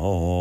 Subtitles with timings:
[0.00, 0.37] Oh.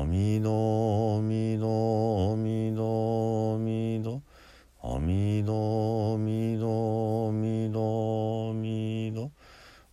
[0.00, 4.10] アミダアミダアミダアミダ
[4.82, 7.80] アミダアミダアミダアミダ
[8.40, 9.28] アミダ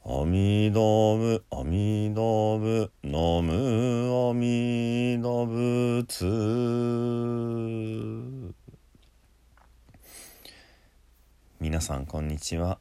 [0.10, 6.24] アミダブアミダブナムアミダブツ
[11.60, 12.80] 皆さんこんにちは。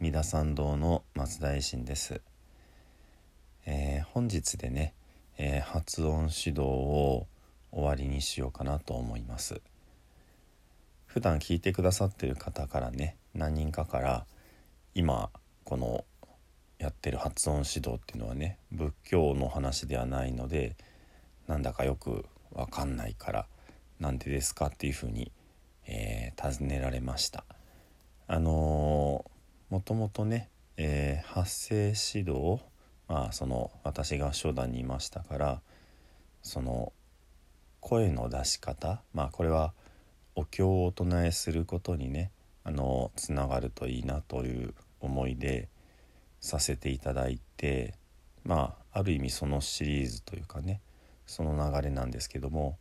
[0.00, 2.22] 三田参道の松田維新です、
[3.66, 4.94] えー本日でね、
[5.38, 7.26] えー発音指導を
[7.72, 9.60] 終わりにしようかなと思います
[11.06, 14.26] 普段聞いてくださってる方からね何人かから
[14.94, 15.30] 今
[15.64, 16.04] この
[16.78, 20.76] やってる発音指導っていうのはね仏教の話ではないので
[21.46, 23.46] なんだかよくわかんないから
[24.00, 25.30] なんでですかっていうふうに、
[25.86, 27.44] えー尋ねられました。
[28.26, 29.32] あのー
[29.74, 31.76] もともとね、えー発声
[32.20, 32.60] 指導
[33.12, 35.60] まあその私が初段にいましたから
[36.42, 36.94] その
[37.80, 39.74] 声の出し方まあこれは
[40.34, 42.30] お経をお唱えすることにね
[42.64, 45.68] あのつながるといいなという思いで
[46.40, 47.92] させていただいて
[48.44, 50.80] まあある意味そのシリーズというかね
[51.26, 52.78] その流れなんですけども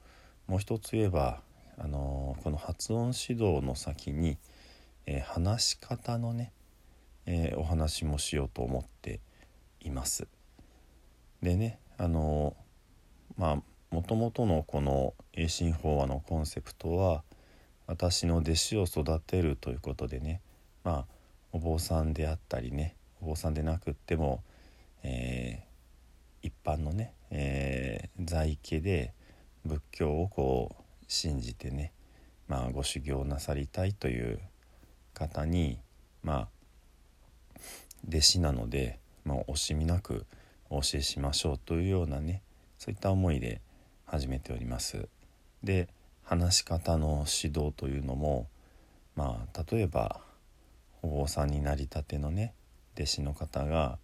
[0.47, 1.41] もう一つ言えば
[1.77, 4.37] あのこの発音指導の先に、
[5.05, 6.53] えー話し方のね、
[7.25, 9.19] えーお話もしようと思って
[9.81, 10.27] います。
[11.41, 12.55] でねあの
[13.37, 13.61] まあ
[13.93, 17.23] もともとのこの栄心法話のコンセプトは
[17.87, 20.41] 私の弟子を育てるということでね
[20.83, 21.05] まあ
[21.51, 24.43] お坊さんであったりねお坊さんでなくっても、
[25.03, 25.71] えー
[26.43, 29.13] 一般のね、えー在家で
[29.63, 31.91] 仏教をこう信じてね
[32.47, 34.39] まあご修行なさりたいという
[35.13, 35.77] 方に
[36.23, 36.47] まあ
[38.07, 40.25] 弟子なので、まあ、惜しみなく
[40.69, 42.41] お教えしましょうというようなね
[42.77, 43.61] そういった思いで
[44.05, 45.07] 始めております。
[45.63, 45.87] で
[46.23, 48.47] 話し方の指導というのも
[49.15, 50.21] まあ例えば
[51.01, 52.53] お坊さんになりたてのね
[52.95, 53.99] 弟子の方が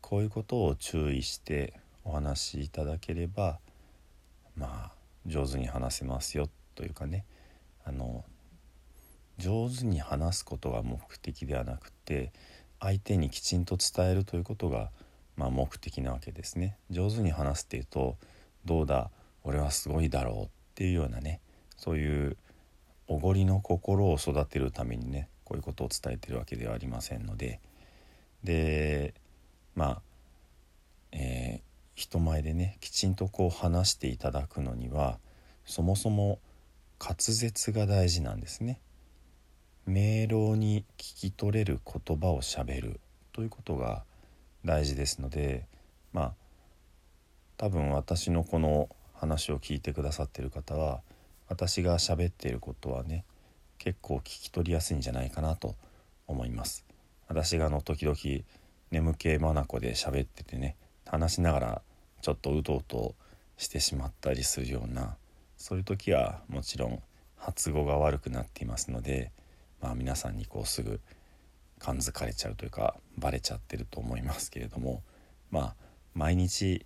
[0.00, 1.74] こういうことを注意して
[2.04, 3.58] お話しいただければ
[4.56, 4.92] まあ
[5.26, 7.24] 上手に話せますよというかね
[7.84, 8.24] あの
[9.38, 12.32] 上手に話すことが目的ではなくて
[12.80, 14.90] 相手にきちんと伝えるということが、
[15.36, 16.76] まあ、目的なわけですね。
[16.90, 18.16] 上手に話すっていうと
[18.64, 19.10] どうだ
[19.44, 21.40] 俺はすごいだろうっていうようなね
[21.76, 22.36] そういう
[23.06, 27.60] おごりの心を育てるためにねこういうことを伝えてるわけではありませんので
[28.44, 29.14] で
[29.74, 30.02] まあ、
[31.12, 31.68] えー
[31.98, 35.18] 人前でねきちんとこう話していただくのには
[35.66, 36.38] そもそも
[37.00, 38.78] 滑舌が大事なんですね。
[39.88, 43.00] 明朗に聞き取れる言葉をしゃべる
[43.32, 44.04] ということが
[44.62, 45.64] 大事ですので
[46.12, 46.32] まあ
[47.56, 51.00] 多分私のこの話を聞いてくださってる方は
[51.48, 53.24] 私が喋っていることはね
[53.78, 55.74] 結構聞き取りやすいんじゃないかなと
[56.26, 56.84] 思います。
[57.26, 58.16] 私があの時々
[58.90, 60.76] 眠気まなこで喋っててね
[61.06, 61.82] 話しながら
[62.20, 63.14] ちょっとうとうと
[63.56, 65.16] してしまったりするような
[65.56, 67.02] そういう時はもちろん
[67.38, 69.32] 発語が悪くなっていますので、
[69.80, 71.00] まあ、皆さんにこうすぐ
[71.78, 75.02] 感づかれちゃうというかバレちゃってると思いますけれども
[75.50, 75.74] まあ
[76.14, 76.84] 毎日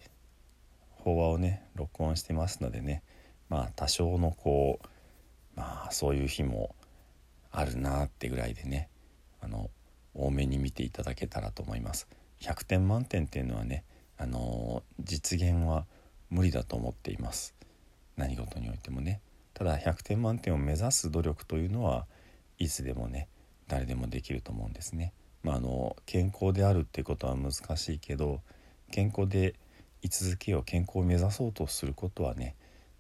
[0.91, 3.03] 法話をね録音してますのでね
[3.49, 4.87] まあ多少のこう
[5.57, 6.75] まあそういう日も
[7.51, 8.89] あるなってぐらいでね
[9.41, 9.71] あの
[10.15, 12.07] 多めに見ていただけたらと思います。
[12.41, 13.85] 100点満点っていうのはね、
[14.19, 15.87] あの実現は
[16.31, 17.55] 無理だと思っています
[18.17, 19.21] 何事においてもね
[19.53, 22.07] ただ100点満点を目指す努力というのは
[22.63, 23.29] いつでもね
[23.67, 25.13] 誰でもできると思うんですね。
[25.43, 28.41] まあ、あの健康であるっていうことは難しいけど
[28.93, 29.57] 健康で
[30.03, 32.55] 居続けよう健康を目指そうとすることはね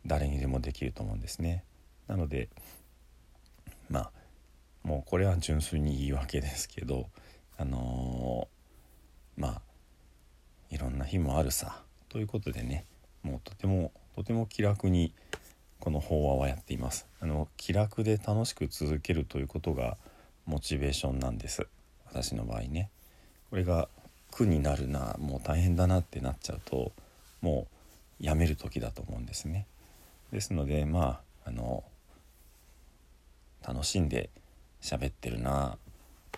[0.04, 1.62] 誰にでもできると思うんですね。
[2.08, 2.48] なので
[3.88, 4.10] まあ
[4.82, 7.06] もうこれは純粋に言い訳ですけど
[7.56, 9.62] あのー、まあ
[10.70, 12.84] いろんな日もあるさということでね
[13.22, 15.14] もうとてもとても気楽に
[15.82, 17.08] この法話はやっています。
[17.20, 19.96] あの気楽で楽しく続けるということが
[20.46, 21.66] モチベーションなんです。
[22.06, 22.88] 私の場合ね。
[23.50, 23.88] これが
[24.30, 26.92] 苦になるなもう大変だなってなっちゃうと
[27.40, 27.66] も
[28.20, 29.66] うやめる時だと思うんですね。
[30.30, 31.82] ですのでまああの
[33.66, 34.30] 楽しんで
[34.80, 35.78] 喋ってるな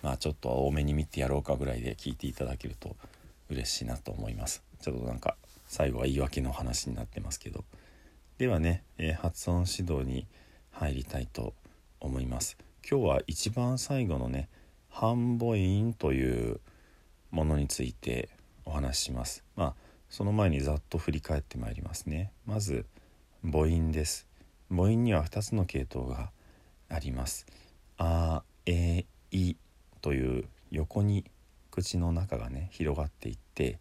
[0.01, 2.95] まあちょっと多めに見てやろうかぐらいで聞いていただけると
[3.51, 4.63] 嬉しいなと思います。
[4.81, 5.35] ちょっとなんか
[5.67, 7.63] 最後は言い訳の話になってますけど。
[8.37, 10.27] ではね、えー、発音指導に
[10.69, 11.53] 入りたいと
[12.01, 12.57] 思います。
[12.89, 14.49] 今日は一番最後のね
[14.89, 16.59] 半母音という
[17.31, 18.27] ものについて
[18.65, 19.45] お話しします。
[19.55, 19.73] まあ
[20.09, 22.33] その前にざっと振り返ってまいりますね。
[22.45, 22.85] まず
[23.41, 24.27] 母音です。
[24.69, 26.31] 母音には2つの系統が
[26.89, 27.45] あります。
[27.97, 29.55] あえい
[30.01, 31.23] という横に
[31.71, 33.79] 口の中がね広がっていって、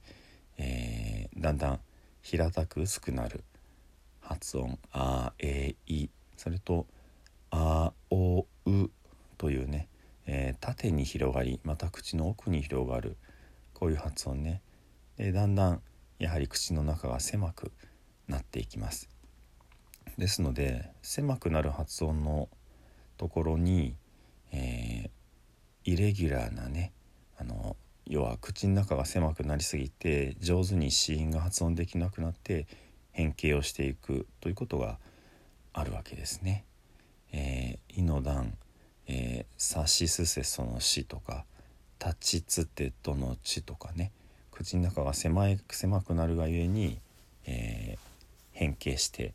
[0.58, 1.80] えー、だんだん
[2.22, 3.42] 平たく薄くなる。
[4.24, 6.86] 発音「あえい」それと
[7.50, 8.90] 「あおう」
[9.38, 9.88] というね、
[10.26, 13.16] えー、縦に広がりまた口の奥に広がる
[13.74, 14.62] こういう発音ね。
[15.16, 15.82] でだんだん
[16.18, 17.72] やはり口の中が狭く
[18.26, 19.08] なっていきます。
[20.18, 22.48] ですので狭くなる発音の
[23.16, 23.96] ところに、
[24.52, 26.92] えー、イレギュラーなね
[27.36, 27.76] あの
[28.06, 32.66] 要は口の中が狭くなりすぎて上手に子音が発音できなくなって
[33.14, 34.98] 変形をしていくということが
[35.72, 36.64] あるわけですね。
[37.32, 38.56] えー、イの段、
[39.06, 41.44] えー、サシスセソの死とか
[41.98, 44.12] タチツテトの地とかね
[44.50, 47.00] 口の中が狭い狭くなるがゆえに、
[47.46, 47.98] えー、
[48.52, 49.32] 変形して、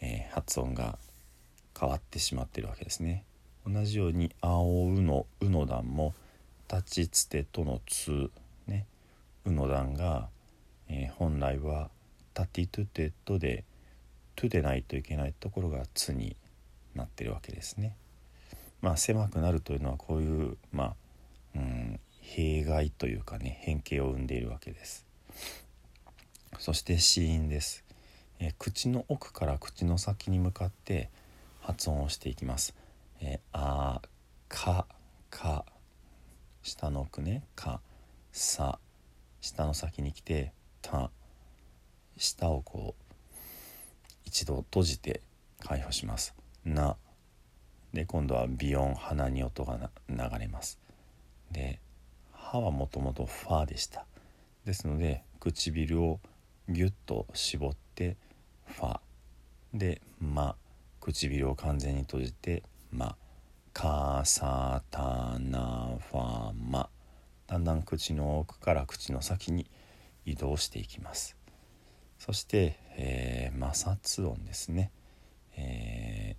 [0.00, 0.98] えー、発音が
[1.78, 3.24] 変わってしまってるわけですね。
[3.66, 6.14] 同じように「青う」の「う」の段も
[6.70, 8.30] 「立ちつて」との「つ」
[8.66, 8.86] ね
[9.44, 10.28] 「う」の段が、
[10.88, 11.90] えー、本来は
[12.36, 13.64] タティトゥテトで
[14.34, 16.36] トゥでないといけないところがツに
[16.94, 17.96] なってるわけですね。
[18.82, 20.94] まあ狭くなるというのはこういうまあ
[21.54, 25.06] うん弊害というかね変形を生んでいるわけです。
[26.58, 27.84] そして死因です。
[28.38, 31.08] え、口の奥から口の先に向かって
[31.60, 32.74] 発音をしていきます。
[33.22, 34.02] え、あ
[34.50, 34.86] か
[35.30, 35.64] か
[36.62, 37.80] 下の奥ねか
[38.30, 38.78] さ
[39.40, 41.10] 下の先に来てた
[42.16, 43.38] 舌をこう
[44.24, 45.20] 一度閉じて
[45.60, 46.34] 解放します
[46.64, 46.96] 「な」
[47.92, 50.78] で今度はビヨン鼻に音が流れます。
[51.50, 51.80] で
[52.32, 54.06] 「歯はもともと「ファ」でした。
[54.64, 56.20] ですので唇を
[56.68, 58.16] ギュッと絞って
[58.66, 59.00] 「ファ」
[59.72, 60.56] で「ま」
[61.00, 63.16] 唇を完全に閉じて「ま」
[63.72, 66.88] かさたなファマ
[67.46, 69.70] だんだん口の奥から口の先に
[70.24, 71.36] 移動していきます。
[72.18, 74.90] そして、えー、摩擦音ですね、
[75.56, 76.36] え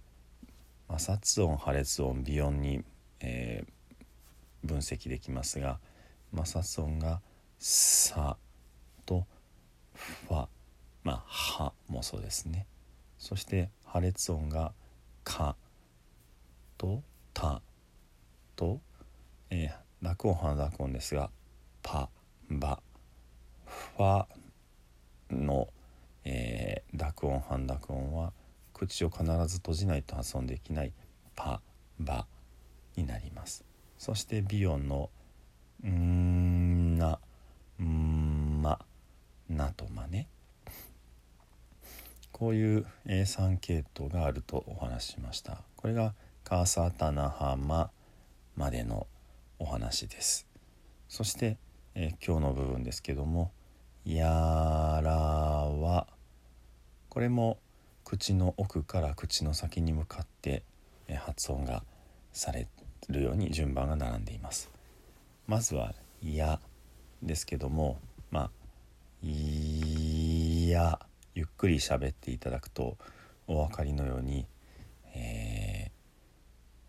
[0.89, 2.84] ー、摩擦音破裂音微音に、
[3.19, 5.79] えー、分析できますが
[6.36, 7.22] 摩擦音が
[7.60, 8.38] 「さ」
[9.05, 9.25] と
[9.93, 10.48] 「ファ」
[11.03, 12.67] まあ「は」もそうですね。
[13.17, 14.74] そして破裂音が
[15.24, 15.55] 「か」
[16.77, 17.01] と
[17.34, 17.62] 「た」
[18.55, 18.79] と、
[19.50, 21.31] えー、濁音半濁音ですが
[21.81, 22.10] 「パ」
[22.50, 22.81] 「バ」
[23.65, 24.27] 「ファ」
[25.31, 25.67] の、
[26.24, 28.34] えー、濁音半濁音は
[28.74, 30.93] 口を必ず閉じないと発音できない
[31.36, 31.62] パ
[32.00, 32.27] バ
[32.96, 33.63] になります
[33.98, 35.10] そしてビヨンの
[35.86, 37.19] んな、
[37.81, 38.79] んま、
[39.50, 40.27] なとまね。
[42.31, 45.62] こういう、えー、3系統があるとお話ししました。
[45.75, 47.91] これがカーサタナハマ
[48.55, 49.07] までの
[49.60, 50.48] お話です。
[51.10, 51.57] そして、
[51.96, 53.51] えー、今日の部分ですけども
[54.15, 56.07] やらは
[57.09, 57.57] これも
[58.05, 60.63] 口の奥から口の先に向かって
[61.25, 61.83] 発音が
[62.31, 62.69] され
[63.09, 64.71] るように順番が並んでいます。
[65.45, 66.61] まずは「や」
[67.21, 67.99] ですけども
[68.31, 68.51] まあ
[69.21, 72.97] 「いや」ゆっくり喋っていただくと
[73.45, 74.47] お分かりのように、
[75.15, 75.91] え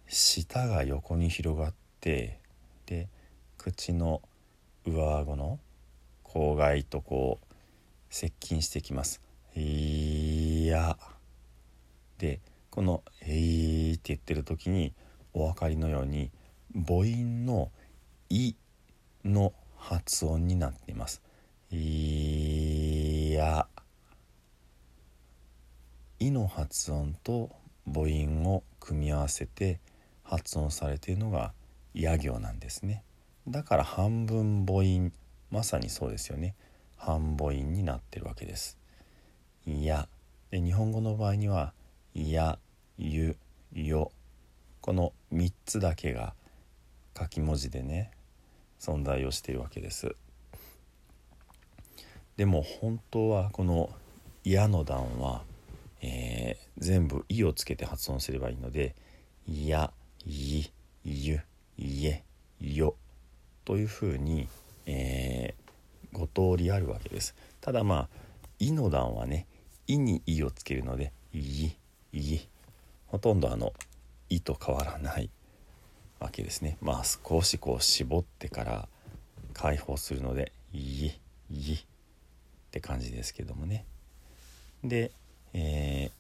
[0.07, 2.39] ー、舌が横に広がって
[2.87, 3.09] で
[3.57, 4.23] 口の
[4.87, 5.59] 上顎の
[6.29, 7.55] 口外とこう
[8.11, 9.21] 接近してきます。
[9.57, 10.97] いや
[12.19, 14.95] でこの「えー」って言ってる時に
[15.33, 16.31] お分かりのように
[16.73, 17.73] 母音の
[18.29, 18.55] 「い」
[19.25, 21.23] の発音になっています。
[21.71, 23.67] いや
[26.19, 27.51] いの発音と
[27.87, 29.81] 母音を組み合わせて
[30.23, 31.53] 発音されているのが
[31.95, 33.03] 「や行」なんですね。
[33.47, 35.13] だから半分母音
[35.51, 36.55] まさにそうですよね。
[36.97, 38.79] 半母音になってるわけです。
[39.67, 40.09] いや
[40.51, 41.73] で日本語の場合には
[42.15, 42.59] 「いや」
[42.99, 43.37] 「ゆ」
[43.73, 44.13] 「よ」
[44.81, 46.35] この3つだけが
[47.17, 48.11] 書き文字でね
[48.81, 50.15] 存在をしているわけです。
[52.37, 53.91] でも本当はこの
[54.45, 55.45] 「や」の段は、
[56.01, 58.95] えー、全部「い」をつけて発音すればいいので
[59.47, 59.93] 「いや」
[60.25, 60.71] 「い」
[61.05, 61.41] 「ゆ」
[61.77, 62.25] 「いえ」
[62.61, 62.97] 「よ」
[63.65, 64.49] というふうに、
[64.91, 67.35] えー、5通りあるわけです。
[67.61, 68.09] ただまあ
[68.59, 69.47] 「い」の段はね
[69.87, 71.71] 「い」に「い」をつけるので「い」
[72.13, 72.41] 「い」
[73.07, 73.75] ほとんどあの
[74.31, 75.31] 「い」と変わらない
[76.19, 76.79] わけですね。
[76.81, 78.89] まあ少しこう絞ってから
[79.53, 81.11] 解放するので「い」
[81.53, 81.79] 「い」っ
[82.71, 83.85] て感じですけどもね。
[84.83, 85.13] で、
[85.53, 86.11] え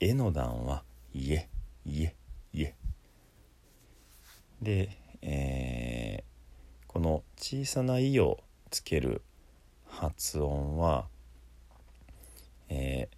[0.00, 1.48] ー、絵の段は「いえ」
[1.84, 2.14] 「いえ」
[2.54, 2.74] 「いえ」
[4.62, 6.05] で、えー、
[6.96, 9.20] この小さな「い」をつける
[9.86, 11.08] 発音は、
[12.70, 13.10] え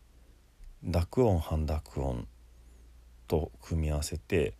[0.84, 2.26] ー、濁音半濁音
[3.28, 4.54] と組み合わせて、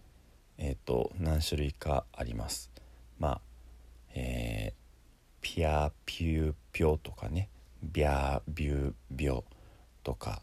[0.57, 2.71] えーと、何種類かあります。
[3.19, 3.41] まあ、
[4.15, 4.75] えー、
[5.41, 7.49] ピアピューピョとかね
[7.83, 9.43] ビャービュービョ
[10.05, 10.43] とか、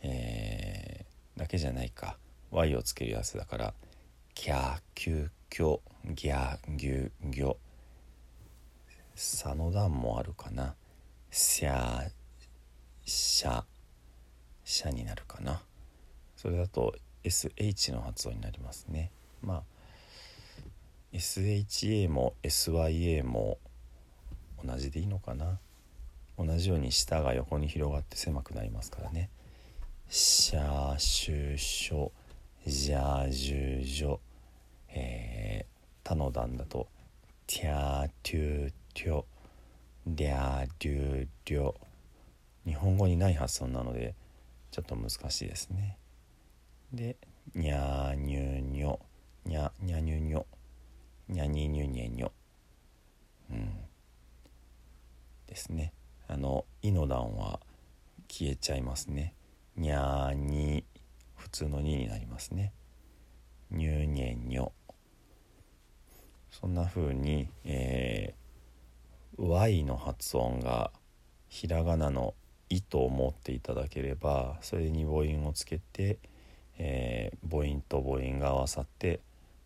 [0.00, 2.18] えー、だけじゃないか
[2.52, 3.74] Y をつけるやつだから
[4.34, 5.80] キャーキューキョ
[6.14, 7.56] ギャーギューギョ
[9.14, 10.74] 佐野段もあるかな。
[11.30, 12.10] シャ
[13.04, 13.64] シャ
[14.64, 15.62] シャになるかな。
[16.36, 19.10] それだと SH の発音になりますね。
[19.42, 19.62] まあ
[21.12, 23.58] SHA も SYA も
[24.64, 25.58] 同じでいいのかな。
[26.38, 29.30] 同じように舌が横に広がって狭くなりますからね。
[30.08, 32.10] シャーシュショ
[32.66, 34.18] ジャージュジョ
[34.94, 36.86] えー、他の段だと
[37.46, 39.24] ティャートゥーテョ
[40.06, 41.74] デャーデューデョ
[42.66, 44.14] 日本語にない発音なので
[44.70, 45.98] ちょっと難しいですね。
[46.92, 47.16] で
[47.54, 48.98] ニャーニュニョ
[49.44, 50.44] ニャニャニュニョ
[51.28, 52.30] ニャニニュニェニョ
[53.50, 53.70] うん。
[55.46, 55.92] ですね。
[56.28, 57.60] あの「い」の段は
[58.28, 59.34] 消えちゃいますね。
[59.76, 60.84] にゃーに
[61.34, 62.72] 普通の「に」になりますね。
[63.70, 64.72] にゅにぇにょ。
[66.50, 68.41] そんな風に、えー、
[69.38, 70.90] Y の発音が
[71.48, 72.34] ひらがなの
[72.70, 76.18] 「い」と思っていただければそれに母音をつけて、
[76.78, 79.20] えー、母音と母音が合わさって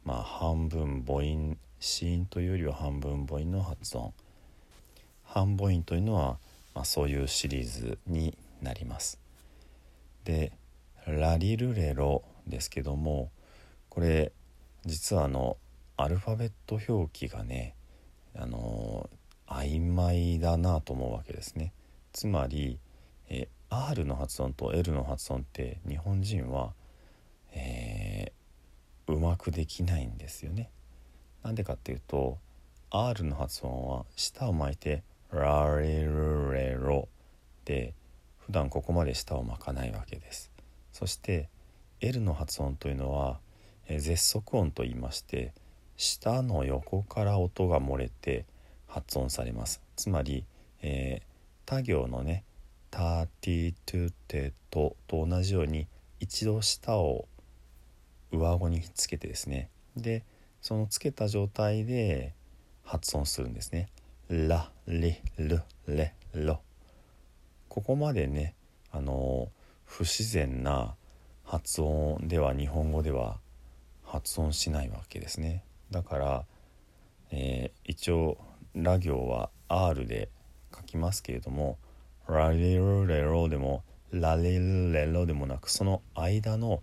[0.04, 4.12] まあ半分母音子音というよりは半分母音の発音
[5.24, 6.38] 半母音というのは
[6.76, 9.18] まあ、そういうシリーズになります。
[10.24, 10.52] で
[11.08, 13.30] 「ラリルレロ」ですけども
[13.88, 14.30] これ
[14.84, 15.56] 実はあの
[15.96, 17.74] アルファベット表記がね
[18.34, 19.08] あの
[19.46, 21.72] 曖昧だなと思うわけですね。
[22.12, 22.78] つまり
[23.28, 26.72] え R の発音と L の発音って日本人は、
[27.52, 30.70] えー、うまくできないんですよね。
[31.42, 32.38] なんでかっていうと
[32.90, 37.08] R の発音は舌を巻いてラリルレロ
[37.64, 37.94] で
[38.38, 40.52] 普段ここまで舌を巻かないわけです
[40.92, 41.48] そして
[42.00, 43.38] L の発音というのは、
[43.88, 45.52] え絶足音と言いまして
[45.96, 48.44] 舌の横から音が漏れて
[48.96, 49.82] 発音されます。
[49.94, 50.46] つまり、
[50.80, 51.22] えー、
[51.66, 52.44] 他行のね
[52.90, 55.86] 「タティトゥテト」と同じように
[56.18, 57.28] 一度舌を
[58.32, 59.68] 上顎につけてですね。
[59.98, 60.24] で
[60.62, 62.32] そのつけた状態で
[62.84, 63.90] 発音するんですね。
[64.30, 66.62] ラリルレロ
[67.68, 68.54] ここまでね
[68.92, 69.50] あの
[69.84, 70.94] 不自然な
[71.44, 73.38] 発音では日本語では
[74.04, 75.62] 発音しないわけですね。
[75.90, 76.44] だから、
[77.30, 78.38] えー、一応
[78.76, 80.28] ラ行は R で
[80.74, 81.78] 書きますけれども
[82.28, 86.82] ラリルレロでもラリルレロでもなくその間の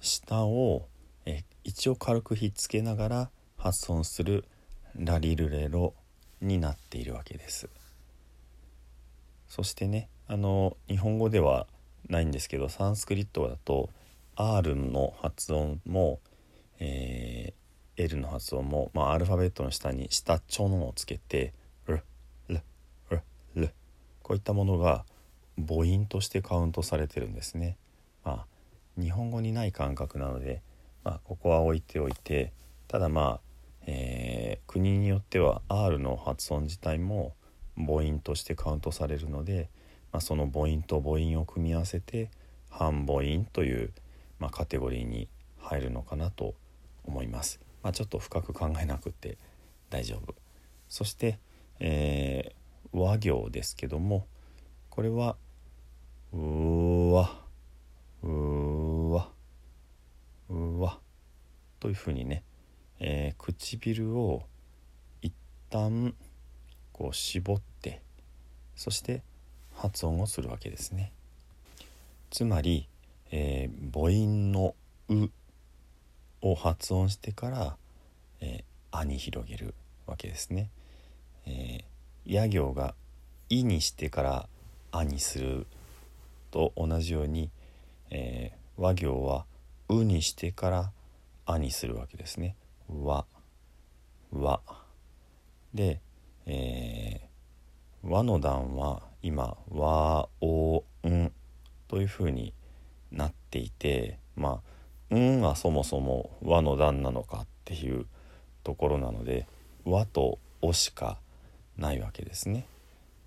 [0.00, 0.88] 下を
[1.26, 4.44] え一応軽くひっつけながら発音する
[4.96, 5.94] ラリルレロ
[6.40, 7.68] になっているわけです。
[9.46, 11.66] そしてねあの日本語では
[12.08, 13.90] ないんですけどサンスクリットだと
[14.36, 16.20] R の発音も、
[16.78, 17.59] えー、
[18.00, 21.52] L の発音も、まあ、アルファベットの下に下ちょのをつけて
[21.86, 22.02] ル
[22.48, 22.60] ル
[23.10, 23.22] ル
[23.54, 23.74] ル
[24.22, 25.04] こういったものが
[25.56, 27.76] 母音としてカウントされてるんですね。
[28.24, 30.62] まあ、日本語にない感覚なので、
[31.04, 32.52] まあ、ここは置いておいて
[32.88, 33.40] ただまあ、
[33.86, 37.34] えー、国によっては R の発音自体も
[37.76, 39.68] 母音としてカウントされるので、
[40.12, 42.30] まあ、その母音と母音を組み合わせて
[42.70, 43.92] 半母音という、
[44.38, 45.28] まあ、カテゴリーに
[45.58, 46.54] 入るのかなと
[47.04, 47.60] 思います。
[47.82, 49.38] まあ、ちょっと深く考えなくて
[49.88, 50.34] 大丈夫。
[50.88, 51.38] そして、
[51.78, 54.26] えー、和行ですけども
[54.90, 55.36] これは
[56.34, 57.40] 「うわ」
[58.22, 59.30] 「うわ」
[60.50, 60.98] 「うわ」
[61.78, 62.42] というふうにね、
[62.98, 64.42] えー、唇を
[65.22, 65.32] 一
[65.70, 66.14] 旦
[66.92, 68.02] こう絞って
[68.74, 69.22] そして
[69.74, 71.12] 発音をするわけですね
[72.30, 72.88] つまり、
[73.30, 74.74] えー、母音の
[75.08, 75.30] 「う」
[76.42, 77.76] を発音してから
[78.40, 79.74] 「えー、」に広げる
[80.06, 80.70] わけですね。
[81.46, 82.94] えー、や行が
[83.48, 84.48] 「い」にしてから
[84.92, 85.66] 「あ」にする
[86.50, 87.50] と同じように、
[88.10, 89.46] えー、和行は
[89.88, 90.92] 「う」にしてから
[91.46, 92.56] 「あ」にするわけですね。
[92.88, 93.26] 和
[94.32, 94.60] 和
[95.74, 96.00] で、
[96.46, 101.32] えー、和の段は今和おん
[101.88, 102.54] というふうに
[103.10, 104.70] なっていてまあ
[105.18, 108.06] 「ん」はそもそも和の段なのかっていう
[108.62, 109.46] ところなので
[109.84, 111.18] 和とおしか
[111.76, 112.66] ないわけですね。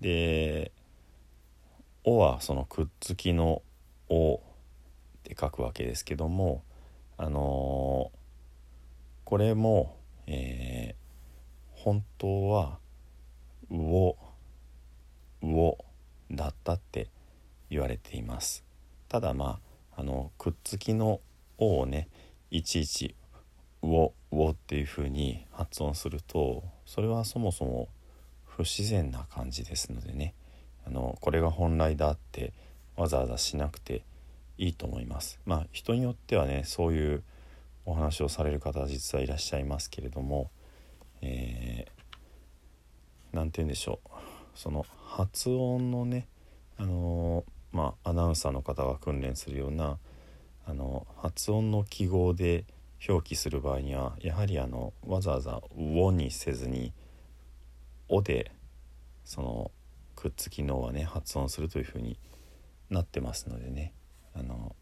[0.00, 0.72] で
[2.04, 3.62] 「お」はそのくっつきの
[4.08, 4.40] 「お」っ
[5.22, 6.62] て書くわけですけども
[7.16, 8.18] あのー、
[9.24, 12.78] これも、えー、本当は
[13.70, 14.16] 「うお」
[15.42, 15.84] を
[16.30, 17.08] だったって
[17.70, 18.64] 言われています
[19.08, 19.60] ただま
[19.96, 21.20] ああのくっつきの
[21.58, 22.08] 「」をね
[22.50, 23.14] いちいち
[23.82, 27.88] 「うお」「うお」っていう風に発音するとそれはそもそも
[28.44, 30.34] 不自然な感じですのでね。
[30.86, 32.52] あのこれが本来だって
[32.96, 34.04] わざわざしなくて
[34.58, 35.40] いいと思います。
[35.44, 37.22] まあ人によってはねそういう
[37.86, 40.50] お話をされる方は実はいらっしゃいますけれども
[41.22, 44.08] 何、えー、て言うんでしょう。
[44.54, 46.28] その発音のね
[46.76, 49.98] あのー、まあアナウンサーの方が訓練するような
[50.66, 52.64] あの発音の記号で
[53.06, 56.92] 表記する場合にはやはりあのわざわざ「を」にせずに
[58.08, 58.50] 「お」で
[59.24, 59.70] その
[60.16, 62.18] くっつきのはね発音するというふうに
[62.88, 63.92] なってますのでね
[64.34, 64.74] あの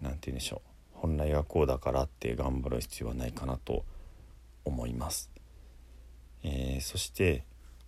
[0.00, 3.84] 何て言うんでしょう本来がこうだからって頑張る必要はないかなと
[4.64, 5.30] 思います。
[6.42, 7.44] えー、そして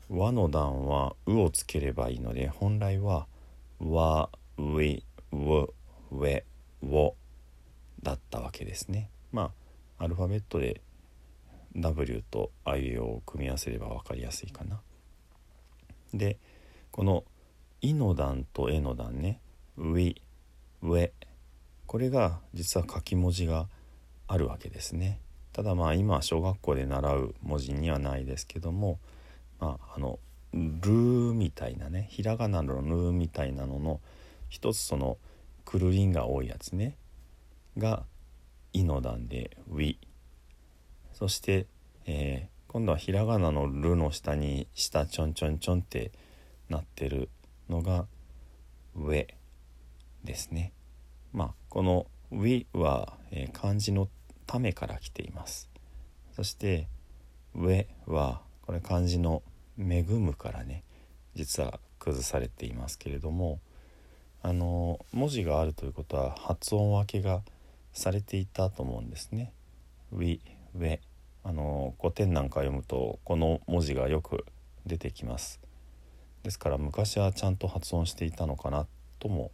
[0.09, 3.26] 和の段は「う」をつければいいので本来は
[3.80, 5.72] 「わ」「うい」「う」
[6.83, 7.16] 「「を」
[8.03, 9.11] だったわけですね。
[9.33, 9.53] ま
[9.99, 10.81] あアルファベットで
[11.77, 14.81] W と IO を組み合わせれば分かりやすいかな。
[16.12, 16.38] で
[16.90, 17.25] この
[17.83, 19.40] 「い」の段と「え」の段ね
[19.77, 20.21] 「うい」
[20.83, 21.12] 「うえ」
[21.87, 23.69] これが実は書き文字が
[24.27, 25.21] あるわけですね。
[25.53, 28.99] ただまあ今小学校で習う文字にはないですけども
[29.61, 30.19] まあ、あの
[30.53, 30.90] 「ル」
[31.35, 34.01] みたいなねひらがなの「ル」みたいなのの
[34.49, 35.19] 一つその
[35.70, 36.96] くるりんが多いやつね
[37.78, 38.04] が
[38.74, 39.98] 「い」の段で「ウィ」
[41.14, 41.68] そして、
[42.06, 46.11] えー、今度はひらがなの「る」の下に下ちょんちょんちょんって
[46.68, 47.28] なってる
[47.68, 48.09] のが
[48.96, 49.33] 「上」
[50.24, 50.72] ですね。
[51.33, 54.09] まあこの「ウィ」は、えー、漢字の
[54.48, 55.70] 「ため」から来ています。
[56.33, 56.88] そして
[57.54, 59.44] 「上」はこれ漢字の
[59.78, 60.83] 恵むからね
[61.37, 63.61] 実は崩されていますけれども
[64.42, 67.42] あの文字があるということは発音分けが
[67.92, 69.53] されていたと思うんですね。
[70.12, 70.40] ウィ
[70.74, 70.98] ウェ
[71.44, 74.44] あの古典なんか読むとこの文字がよく
[74.87, 75.61] 出てきます。
[76.42, 78.87] ですから昔はちゃんと発音していたのかな
[79.18, 79.50] とも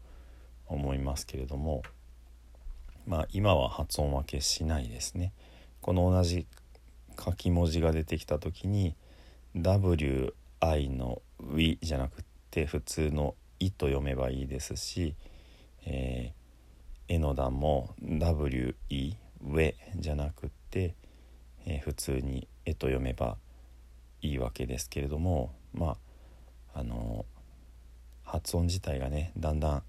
[0.69, 1.83] 思いますけれども
[3.07, 5.33] まあ今は発音分けしないですね。
[5.81, 6.47] この同じ
[7.19, 8.95] 書き文字が出てきた時に
[9.57, 15.15] WI の「WI」じゃなくて普通の「い」と読めばいいですし
[15.87, 18.75] 「えー、え」の段も「WI」
[19.43, 20.95] 「ウェ」じゃなくって、
[21.67, 23.39] えー、普通に「え」と読めば
[24.23, 25.97] いいわけですけれどもま
[26.75, 29.83] ああのー、発音自体がねだんだん、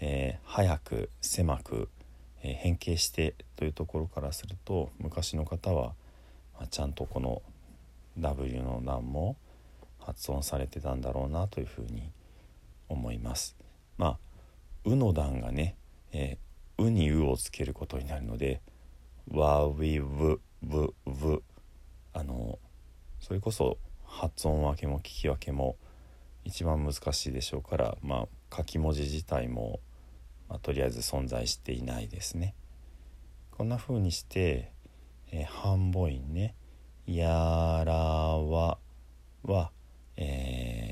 [0.00, 1.88] えー、早く狭く、
[2.42, 5.94] えー、変形してというところからすると昔の方は、
[6.54, 7.42] まあ、ちゃんとこの
[8.18, 9.36] W の段も
[10.00, 12.21] 発音されてたんだろうなというふうに思います。
[13.96, 14.18] まあ
[14.84, 15.76] 「う」の段がね
[16.12, 18.60] 「えー、う」に「う」をつけることになるので
[19.30, 21.42] 「わ」「ウィ」「ブ」「ブ」「ブ」
[22.12, 22.58] あの
[23.20, 25.76] それこそ発音分けも聞き分けも
[26.44, 29.80] 一番難しいでしょうからまあ書き文字自体も、
[30.48, 32.54] まあ、とりあえず存在していないですね。
[33.52, 34.72] こんな風にして、
[35.30, 36.54] えー、半母音ね
[37.06, 38.78] 「やらわ」
[39.44, 39.70] は、
[40.16, 40.91] え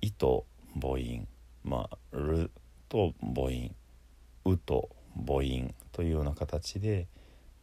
[0.00, 0.46] い」と
[0.80, 1.26] 母音
[1.64, 2.50] 「まあ、る」
[2.88, 3.74] と母音
[4.44, 7.06] 「う」と母音というような形で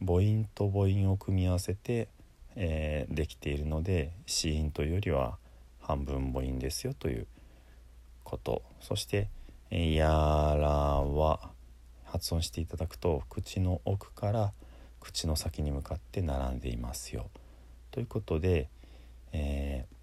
[0.00, 2.08] 母音と母音を組み合わせて、
[2.56, 5.38] えー、できているので子音というよりは
[5.80, 7.26] 半分母音ですよという
[8.24, 9.28] ことそして
[9.70, 10.68] 「やら
[11.02, 11.50] わ」
[12.04, 14.52] 発音していただくと口の奥から
[15.00, 17.28] 口の先に向かって並んでいますよ。
[17.90, 18.68] ということで、
[19.32, 19.94] えー、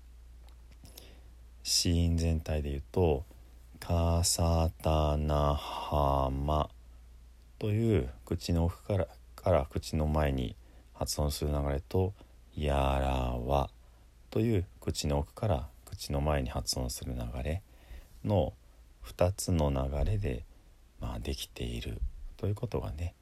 [1.63, 3.25] 子音全体で言うと
[3.79, 6.69] 「かさたなはま」
[7.59, 10.55] という口の奥からから口の前に
[10.93, 12.13] 発音する流れと
[12.55, 13.69] 「やらわ」
[14.29, 17.61] という口の奥から口の前に発音する流れ
[18.23, 18.53] の
[19.03, 20.45] 2つの流れで
[21.01, 21.99] まあ、できている
[22.37, 23.15] ということがね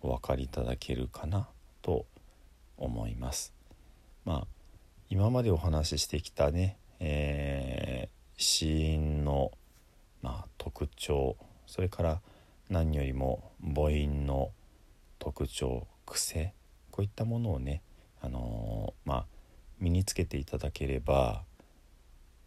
[0.00, 1.48] お分かりいただけるかな
[1.82, 2.06] と
[2.78, 3.52] 思います。
[4.24, 4.46] まあ
[5.10, 9.50] 今までお話ししてきたね、えー、死因の、
[10.22, 11.36] まあ、特徴
[11.66, 12.20] それから
[12.70, 14.50] 何よりも母音の
[15.18, 16.54] 特徴癖
[16.92, 17.82] こういったものをね、
[18.20, 19.26] あのー、まあ、
[19.80, 21.42] 身につけていただければ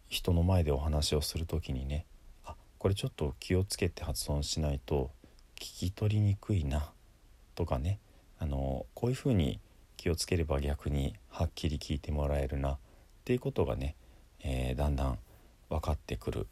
[0.08, 2.06] 人の前でお話をする時にね
[2.46, 5.10] あこれちょっと気をつけて発音しないと
[5.56, 6.90] 聞き取りにくいな
[7.54, 7.98] とかね
[8.38, 9.60] あのこういうふうに
[9.98, 12.78] 気をつければ逆にはっきり聞いてもらえるなっ
[13.26, 13.96] ていうことがね、
[14.42, 15.18] えー、だんだん
[15.68, 16.46] 分かってくる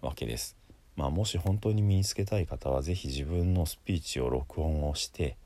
[0.00, 0.56] わけです。
[0.96, 5.36] まあ、もし本当に身につけたい方は是非自分のスピーチを録音をして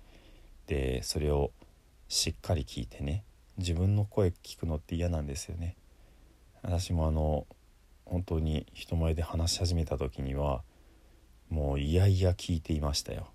[0.66, 1.52] でそれを
[2.08, 3.22] しっかり聞いてね
[3.58, 5.76] 自分の声聞くのって嫌なんですよね。
[6.62, 7.46] 私もあの
[8.04, 10.62] 本当に人前で話し始めた時には
[11.50, 13.28] もういやいや聞いていましたよ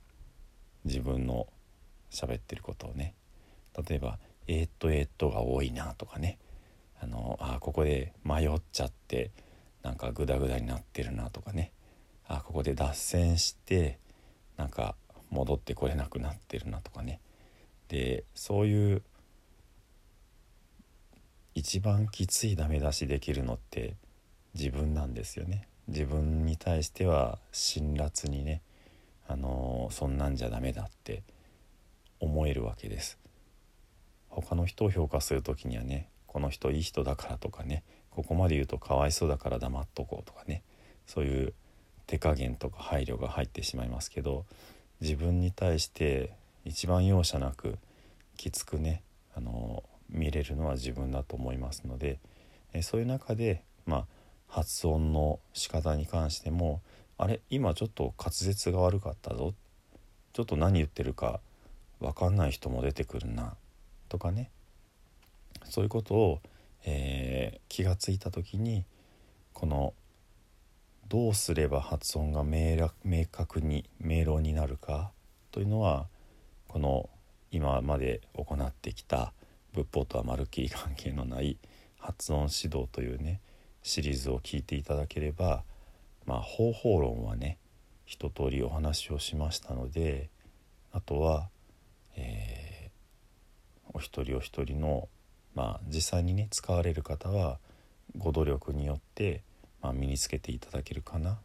[0.83, 1.47] 自分の
[2.11, 3.13] 喋ってることをね
[3.87, 4.17] 例えば
[4.47, 6.37] 「えー、っとえー、っと」が多いなとかね
[7.01, 9.31] あのあここで迷っちゃって
[9.83, 11.71] なんかグダグダになってるなとかね。
[12.27, 13.97] あここで脱線して
[14.55, 14.95] なんか
[15.31, 17.19] 戻ってこれなくなってるなとかね。
[17.87, 19.01] でそういう
[21.55, 23.95] 一番きついダメ出しできるのって
[24.53, 25.67] 自分なんですよね。
[25.87, 28.61] 自分に対しては辛辣にね
[29.27, 31.23] あのそんなんじゃダメだって
[32.19, 33.17] 思えるわけです。
[34.27, 40.61] 他の人を評価する時にはねこの人いい人だからとかねここまで言うとかわいそうだから黙っとこうとかね
[41.07, 41.53] そういう
[42.05, 44.45] 手加減とか配慮が入ってしまいますけど
[45.01, 46.33] 自分に対して
[46.65, 47.77] 一番容赦なく
[48.37, 49.01] きつくね
[49.35, 52.19] あの見れるのは自分だと思いますので
[52.73, 54.05] えそういう中でまあ
[54.47, 56.81] 発音の仕方に関しても
[57.17, 59.53] あれ今ちょっと滑舌が悪かったぞ。
[60.31, 61.41] ちょっと何言ってるか
[61.99, 63.55] 分かんない人も出てくるな。
[64.07, 64.51] とかね。
[65.69, 66.41] そういうことを、
[66.85, 68.85] えー、気がついた時に
[69.53, 69.93] この
[71.07, 75.11] どうすれば発音が明確に明朗になるか
[75.51, 76.07] というのは
[76.67, 77.09] この
[77.51, 79.33] 今まで行ってきた
[79.73, 81.57] 仏法とはまるっきり関係のない
[81.97, 83.41] 発音指導というね
[83.81, 85.63] シリーズを聞いていただければ、
[86.25, 87.57] まあ、方法論はね
[88.05, 90.29] 一通りお話をしましたので
[90.91, 91.49] あとは、
[92.15, 95.07] えー、お一人お一人の、
[95.55, 97.57] まあ、実際にね使われる方は
[98.17, 99.41] ご努力によって、
[99.81, 101.37] まあ、身につけていただけるかな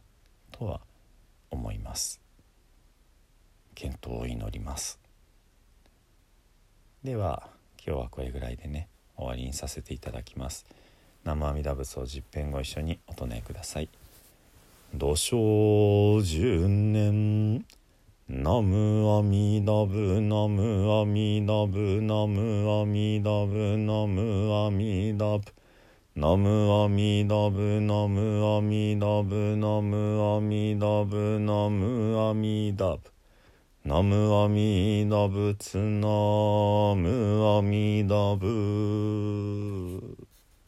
[0.51, 0.81] とは
[1.51, 2.21] 思います。
[3.75, 4.99] 検討を祈ります
[7.03, 7.49] では
[7.85, 8.87] 今日はこれぐらいでね
[9.17, 10.65] 終わりにさせていただきます。
[11.23, 13.89] 生阿弥陀仏を十遍ご一緒にお唱えください。
[14.93, 17.65] 土生十年
[18.27, 25.53] ナムアミダブナムアミダブナムアミダブナムアミダブ
[26.15, 33.11] ナムアミダブナムアミダブナムアミダブナムアミダブ
[33.83, 36.07] ナムアミダブツナ
[36.95, 38.47] ムアミダブ